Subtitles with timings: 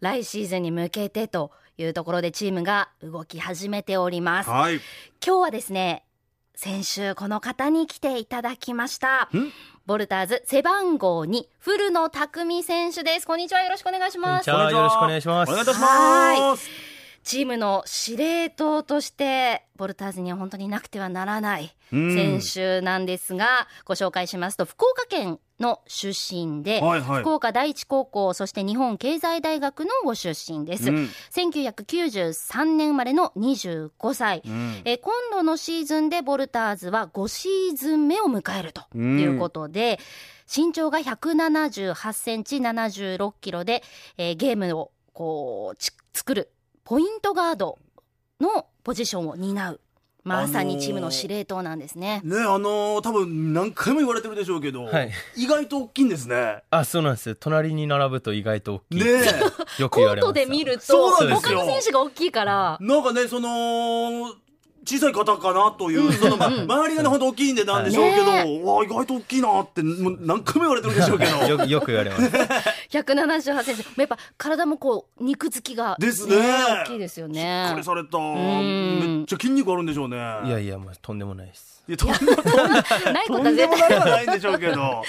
[0.00, 4.50] 来シーズンに向けてというところでチームが動き始めております。
[4.50, 4.76] はい。
[5.24, 6.04] 今日はですね
[6.54, 9.28] 先週この方に来ていただきました。
[9.32, 9.52] ん。
[9.86, 13.26] ボルターズ背番号2古野匠選手です。
[13.26, 13.62] こんにちは。
[13.62, 14.50] よろしくお願いします。
[14.50, 15.50] よろしくお願いします。
[15.50, 16.97] お願いいたします。
[17.28, 22.14] チームの司令塔としてボルターズには本当になくてはならないうん。
[22.14, 27.20] 選手なんですが、ご紹介しますと福岡県の出身で、はいはい。
[27.20, 31.08] 福岡第一高校そして日本経済大学のご出身です、うん。
[31.34, 34.80] 1993年生まれの25歳、うん。
[34.86, 40.00] えー今度のシーズンでボルターズは5シーズン目を迎えるということで、
[40.50, 43.82] 身長が178センチ76キロで、
[44.16, 46.52] えーゲームをこうち作る
[46.88, 47.78] ポイントガード
[48.40, 49.80] のポジションを担う
[50.24, 52.22] まさにチームの司令塔なんですね。
[52.24, 55.10] ねあのー多分何回も言われてるでしょうけど、はい。
[55.36, 56.62] 意外と大きいんですね。
[56.70, 59.20] あそうなんです隣に並ぶと意外と大きい、ね
[59.78, 62.78] よくコー言われますトで見ると他の選手が大きいから。
[62.80, 62.84] え。
[62.84, 64.34] なんかね、その、
[64.88, 71.36] 小さい方かなという、その、まあ、周りがね、ほんと大きいんでなんでしょうけど、ねわあ、意外と大きいなって、もう何回も言われてるでしょうけど。
[71.46, 72.30] よくよく言われます
[72.90, 73.84] 178センチ。
[73.96, 77.84] やっぱ体もこう肉付きが、ですね大きいですよしっねかり。
[77.84, 78.18] された。
[78.18, 80.16] んめっちゃ筋肉あるんでしょうね。
[80.16, 82.42] いやいやもうとんでもないですいや、とんでも
[83.12, 85.02] ない ことは とんでも絶対ないはないんでしょうけど。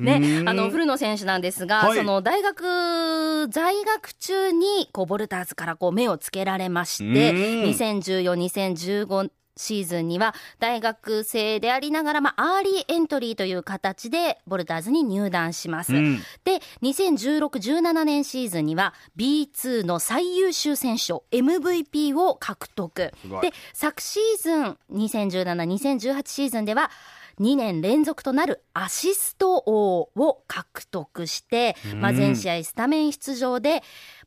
[0.00, 15.94] ねう、んあの古野選手なんですが、はいその大学在学中にこうヴォルターズからこう目をつけられまして、うん2014-2015シーズンには大学生でありながら、まあ、アーリーエントリーという形でヴォルターズに入団します。
[15.94, 23.12] うんで、2016-17年シーズンには B2 の最優秀選手賞 MVP を獲得。
[23.40, 26.90] で、昨シーズン2017-2018シーズンでは
[27.40, 33.82] 2年連続となるアシスト王を獲得して、まあ、全試合スタメン出場で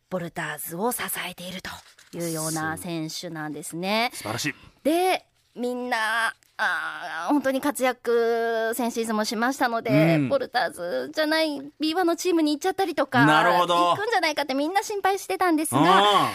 [0.09, 1.69] ボルターズを支えていると
[2.17, 4.09] いうような選手なんですね。
[4.13, 4.55] 素晴らしい。
[4.83, 16.31] でみんなあー本当に活躍先シーズンもしましたので、うんボルターズじゃない B1 のチームに行っちゃったりとかなるほど行くんじゃないかってみんな心配してたんですがあ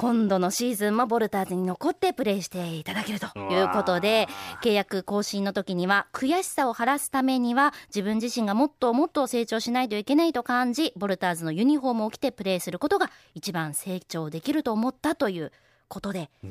[0.00, 4.28] 今度のシーズンもボルターズに残ってプレーしていただけるということで
[4.62, 15.50] 契約更新の時には悔しさを晴らすためには自分自身がもっともっと成長しないといけないと感じボルターズのユニフォームを着てプレーすることが一番成長できると思ったという
[15.88, 16.48] ことでね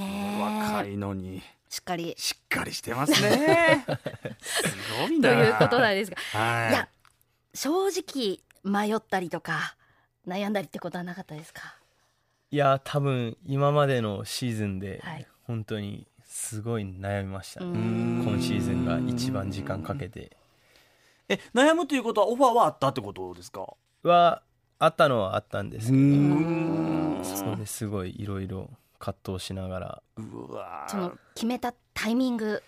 [0.00, 1.42] え若いのに。
[1.68, 3.84] しっかりしっかりしてますね。
[4.40, 4.70] す
[5.02, 5.28] ごいな。
[5.30, 6.70] ということなんですが、はい。
[6.70, 6.88] いや
[7.52, 9.74] 正直迷ったりとか
[10.26, 11.74] 悩んだりってことはなかったですか？
[12.54, 15.26] いや多分今までのシーズンではい。
[15.42, 18.24] 本当にすごい悩みましたね、うん。
[18.24, 20.36] 今シーズンが一番時間かけて。
[21.28, 23.74] え、悩むということはオファーはあったってことですか？
[24.04, 24.40] は
[24.78, 25.98] あったのはあったんですけど。
[25.98, 27.20] ん。
[27.24, 28.70] そこですごいいろいろ
[29.00, 30.02] 葛藤しながら。
[30.86, 32.62] その決めたタイミング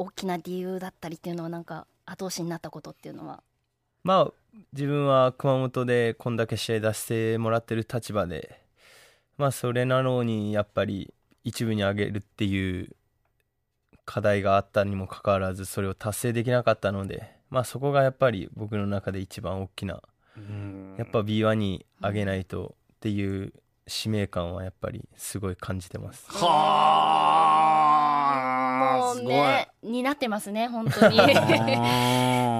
[0.00, 3.40] 大きな理由だったりっていうのはなんか後押しになったことっていうのは？
[4.02, 4.32] まあ
[4.72, 8.66] 自分は熊本でこんだけ試合出してもらってる立場で
[9.38, 12.90] まあそれなのにやっぱり一部に上げるっていう
[14.04, 20.02] 課題があったにもかかわらずそれを達成できなかったのでまあそこがやっぱり僕の中で一番大きな
[20.36, 20.94] うん。
[20.98, 23.52] やっぱ B1 に上げないとっていう
[23.86, 26.26] 使命感はやっぱりすごい感じてます。
[26.28, 29.14] はあ。
[29.14, 31.16] もうね担ってますね本当に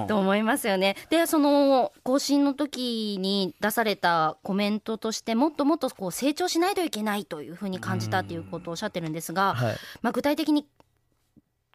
[0.09, 0.95] と思いますよね。
[1.11, 9.75] でその更新の時に出されたコメントとしてもっともっとこう成長しないといけないというふうに感じたっていうことをおっしゃってるんですが、はい。
[10.01, 10.65] まあ、具体的に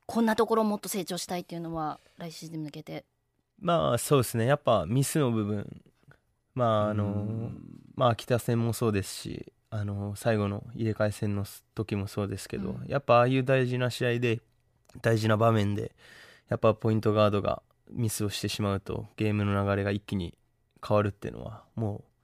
[0.06, 3.04] こんなところをもっと成長したいっていうのは来シーズンに向けて。
[3.60, 4.46] まあそうですね。
[4.46, 5.82] やっぱミスの部分。
[6.56, 7.52] まああの
[7.94, 11.44] まあ秋田戦もそうですしあの最後の入れ替え戦の
[11.76, 12.86] 時もそうですけど、うん。
[12.88, 14.40] やっぱああいう大事な試合で
[15.02, 15.92] 大事な場面で
[16.48, 20.36] やっぱポイントガードがミスをしてしまうとゲームの流れが一気に
[20.86, 22.14] 変わるっていうのはもう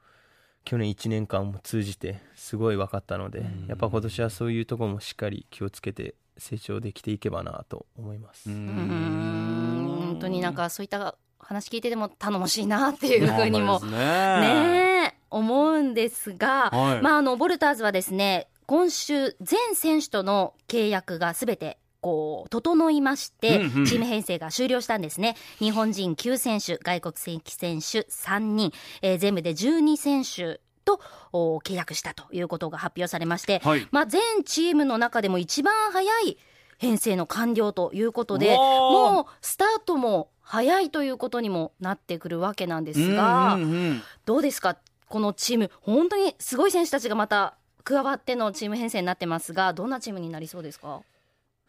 [0.64, 3.66] 去年1年間も通じてすごい分かったので、うん。
[3.66, 8.48] やっぱ今年はそういうところもしっかり気をつけて成長できていけばなと思います。
[8.48, 13.90] 本当になんかそういった話聞いてても頼もしいなっていうふうにもね。
[13.90, 17.02] ねえ思うんですが、はい。
[17.02, 23.86] まああのボルターズはですね今週全選手との契約がすべてこう整いまして、うんうん。
[23.86, 25.36] チーム編成が終了したんですね。
[25.58, 31.00] 日本人9選手外国籍選手3人、えー全部で12選手と
[31.32, 33.86] お契約したということが発表されまして、はい。
[33.90, 36.38] まあ、全チームの中でも一番早い
[36.78, 44.02] 編成の完了ということでもうスタートも早いということにもなってくるわけなんですが、うんうんうん。
[44.24, 44.78] どうですか？
[45.06, 51.02] このチーム本当にすごい選手たちがまた加わってのチーム編成になってますがどんなチームになりそうですか？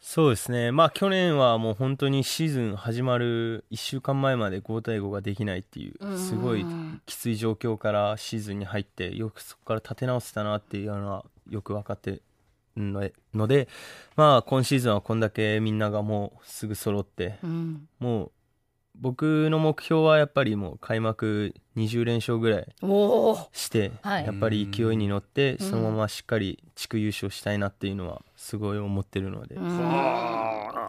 [0.02, 6.66] そうですね、まあ、去年はもう本当にシーズン始まる1週間前まで5対5ができないっていう、すごい
[7.06, 12.24] きつい状況からシーズンに入って、よくそこから立て直せたなっていうのはよく分かってる
[13.34, 13.68] ので、
[14.16, 18.32] まあ、今シーズンはこんだけみんながもうすぐ揃って、うん、もう
[18.96, 22.68] 僕の目標はやっぱりもう開幕20連勝ぐらい
[23.54, 29.56] して、やっぱり勢いに乗ってそのまましっかり地区優勝したいなっていうのはすごい思ってるので、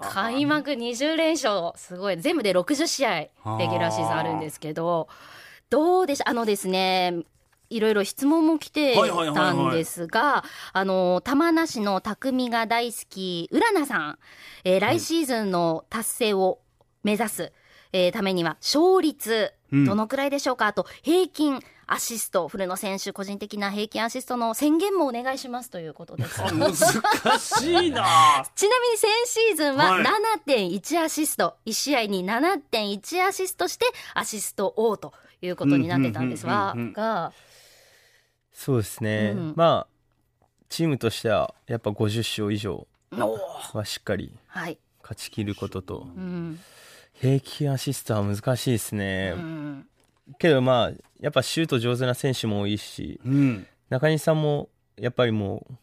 [0.03, 2.19] 開幕20連勝すごい。
[2.19, 5.09] 全部で60試合レギュラーシーズンあるんですけど
[5.71, 6.31] どうでしょう？
[6.31, 7.23] あのですね
[7.71, 10.45] いろいろ質問も来てたんですが、
[10.75, 14.19] あの、玉名市の匠が大好き、浦名さん、
[14.65, 16.59] えー、来シーズンの達成を
[17.03, 17.51] 目指す、
[17.93, 26.41] えー、ためには勝率、どのくらいでしょうか、うん、あと平均アシスト、古野選手、個人的な平均アシストの宣言もお願いしますということです。
[26.55, 28.47] 難しいな。
[28.55, 29.99] ちなみに先シーズンは
[30.47, 35.13] 7.1アシスト、はい、1試合に7.1アシストしてアシスト王と
[35.43, 36.75] いうことになってたんですが、
[38.55, 42.87] そうですね、うん、まあチームとしてはやっぱ50勝以上
[43.75, 44.77] はしっかり勝
[45.17, 46.61] ちきることと、はいうん
[47.23, 49.87] 平均アシストは難しいですね、うん、
[50.41, 50.91] けどまあ
[51.21, 55.75] やっぱシュート上手な選手も多いし、うん、中西さんもやっぱりもう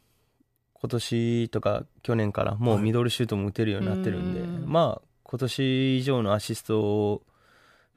[0.73, 7.21] 今年とか去年からもうミドルシュートも打てるようになってるんで、はい、まあ今年以上のアシストを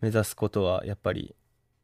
[0.00, 1.35] 目指すことはやっぱり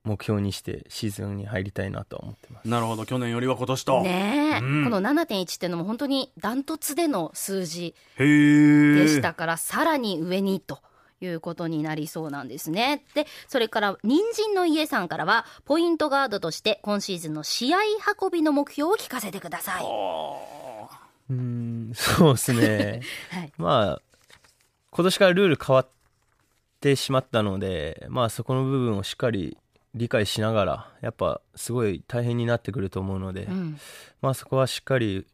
[0.05, 2.69] 目標にしてシーズンに入りたいなと思ってます。
[2.69, 4.03] なるほど去年よりは今年と。
[4.03, 10.79] ね、うん、この7.1っていうのも本当にダントツでの数字でしたからさらに上にと
[11.21, 13.05] いうことになりそうなんですね。
[13.15, 17.79] で、それから、人参の家さんからは、ポイントガードとして今シーズンの試合
[18.21, 19.85] 運びの目標を聞かせてください。
[21.31, 23.01] うん、そうですね。
[23.31, 24.03] はい、まあ、
[24.91, 25.89] 今年からルール変わっ
[26.81, 29.59] てしまったので、まあそこの部分をしっかり
[29.95, 33.79] 理解しながら、やっぱすごい大変になってくると思うので、うん、
[34.23, 35.27] まあそこはしっかり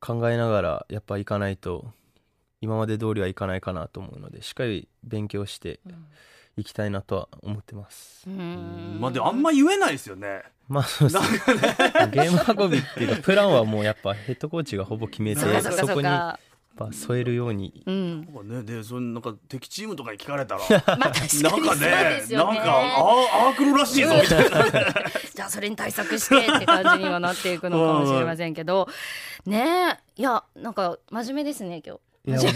[0.00, 1.92] 考えながらやっぱ行かないと
[2.60, 5.80] 今まで通りはいかないかなと思うのでしっかり勉強して
[6.56, 10.42] いきたいなとは思ってます、うん、まあでもあんま言えないですよね。
[10.68, 11.62] まあそうですね。
[12.12, 16.08] ゲーム運びっていうかプランはもうやっぱヘッドコーチがほぼ決めてそこに
[16.78, 20.60] ぱ添えるように、うん、ね、でそなんか敵チームとかに聞かれたら、
[20.96, 21.12] まあ、
[21.42, 24.14] なんかね、ね、なんかああ来るらしいぞ。
[24.14, 24.64] みたいな、
[25.34, 28.88] じゃあそれに対策してって感じにはなっていくのかもしれませんけど。
[29.44, 32.00] ねいやなんか真面目ですね今日。
[32.28, 32.38] いや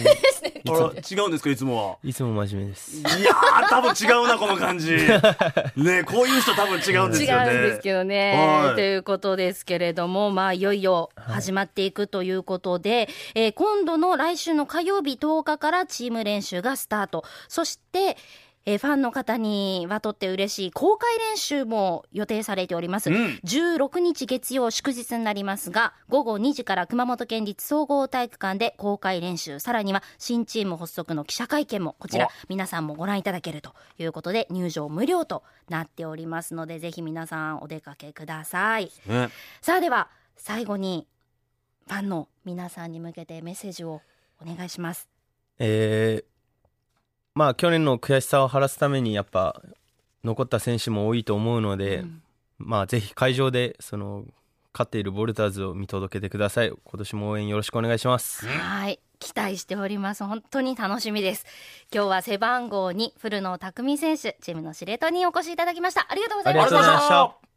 [0.64, 1.96] 違うんですかいつもは。
[2.04, 2.98] いつも真面目です。
[2.98, 3.34] いや
[3.68, 4.92] 多分違うなこの感じ。
[5.76, 7.52] ねこういう人多分違うんですよね。
[7.52, 17.24] 違うんですけどね、はい、ということですけれどもまあいよいよ始まっていくということで、はい、えー、今度の来週の火曜日10日からチーム練習がスタート。
[17.48, 18.16] そして
[18.64, 39.30] えー、ファンの方にはとって嬉しい公開練習も予定されております、うん、16日月曜祝日になりますが午後2時から熊本県立総合体育館で公開練習さらには新チーム発足の記者会見もこちら皆さんもご覧いただけるということで入場無料となっておりますのでぜひ皆さんお出かけください、ね、
[39.60, 41.06] さあでは最後に
[41.88, 44.02] ファンの皆さんに向けてメッセージを
[44.40, 45.08] お願いします。
[45.58, 46.31] えー
[47.34, 49.62] まあ去年の悔しさを晴らすためにやっぱ
[50.24, 52.22] 残った選手も多いと思うので、うん、
[52.58, 54.24] まあぜひ会場でその
[54.72, 56.70] 勝っているボルターズを見届けてください。
[56.70, 58.46] 今年も応援よろしくお願いします。
[58.46, 59.00] はい。
[59.18, 60.24] 期待しております。
[60.24, 61.46] 本当に楽しみです。
[61.92, 66.06] 今日は背番号2古野匠選手チームの司令塔にお越しいただきました。
[66.08, 67.51] ありがとうございました